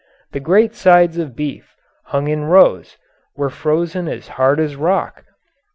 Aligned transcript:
The 0.31 0.39
great 0.39 0.73
sides 0.73 1.19
of 1.19 1.35
beef, 1.35 1.75
hung 2.05 2.27
in 2.27 2.45
rows, 2.45 2.97
were 3.35 3.51
frozen 3.51 4.07
as 4.07 4.29
hard 4.29 4.59
as 4.59 4.75
rock. 4.75 5.25